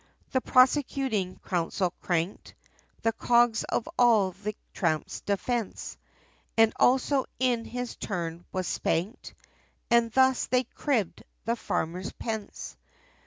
The 0.31 0.41
prosecuting 0.41 1.39
counsel, 1.45 1.93
cranked 2.01 2.55
The 3.03 3.11
cogs 3.11 3.63
of 3.65 3.87
all 3.99 4.31
the 4.31 4.55
tramp's 4.73 5.21
defence, 5.21 5.95
And 6.57 6.73
also 6.79 7.25
in 7.37 7.65
his 7.65 7.97
turn, 7.97 8.43
was 8.51 8.65
spanked, 8.67 9.35
And 9.91 10.11
thus, 10.11 10.47
they 10.47 10.63
cribbed 10.63 11.21
the 11.45 11.55
farmer's 11.55 12.13
pence. 12.13 12.75